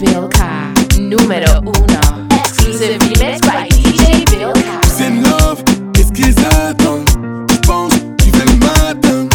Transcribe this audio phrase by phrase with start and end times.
[0.00, 0.40] Bill K,
[0.98, 2.26] numero uno.
[2.30, 5.62] Exclusive remix by DJ Bill C'est love,
[5.92, 7.06] qu'est-ce qu'ils attendent?
[7.50, 9.28] Je pense, tu fais le matin.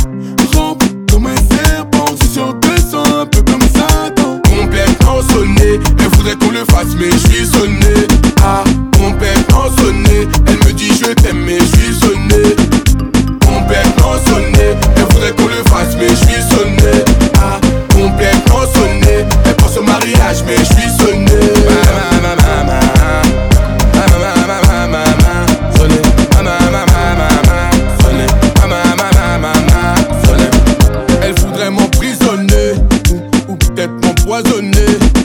[0.56, 4.42] Rampe comme un serpent, je suis sur deux un peu comme Satan.
[4.50, 8.08] Complètement sonné, elle voudrait qu'on le fasse, mais je suis sonné.
[8.44, 8.64] Ah,
[8.98, 12.56] complètement sonné, elle me dit je t'aime, mais je suis sonné.
[13.45, 16.84] Complètement sonné, elle voudrait qu'on le fasse, mais je suis sonné.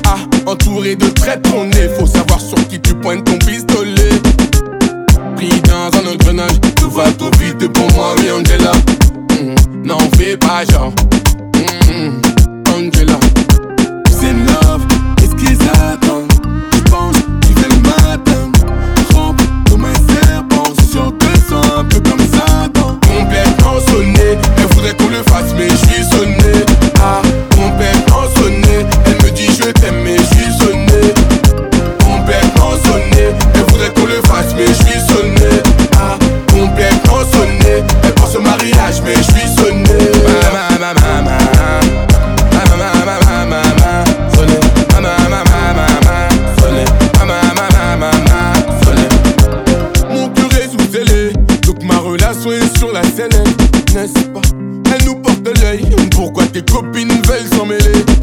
[0.06, 1.88] Ah, entouré de traîtres, on est.
[1.98, 4.10] Faut savoir sur qui tu pointes ton pistolet.
[5.34, 8.70] Pris dans un engrenage, tout va trop vite pour moi, oui, Angela.
[9.32, 9.82] Hum, hum.
[9.84, 10.92] N'en fais pas, genre.
[11.88, 12.20] Hum,
[12.68, 13.18] Angela.
[34.60, 35.62] mais je suis sonné.
[35.96, 36.18] Ah,
[36.50, 37.82] complètement sonné.
[38.02, 39.84] Elle pense au mariage, mais je suis sonné.
[40.52, 41.40] Ma, ma, ma, ma,
[52.78, 53.28] Sur la scène,
[53.94, 54.40] n'est-ce pas?
[54.94, 55.84] Elle nous porte l'œil.
[56.10, 58.19] Pourquoi tes copines veulent s'en mêler?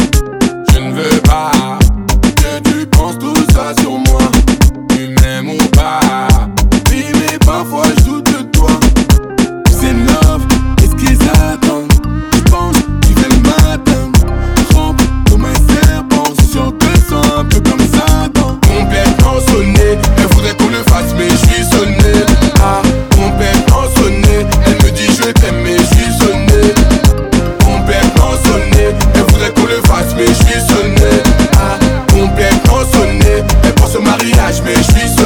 [34.88, 35.17] streets